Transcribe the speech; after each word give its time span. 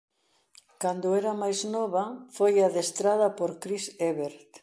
Cando 0.81 1.07
era 1.19 1.39
máis 1.41 1.59
nova 1.75 2.03
foi 2.37 2.53
adestrada 2.67 3.27
por 3.37 3.49
Chris 3.61 3.85
Evert. 4.09 4.49